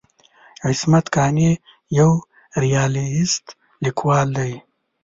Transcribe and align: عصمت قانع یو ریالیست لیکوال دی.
عصمت 0.67 1.05
قانع 1.15 1.49
یو 1.97 2.11
ریالیست 2.63 3.45
لیکوال 3.83 4.27
دی. 4.37 4.53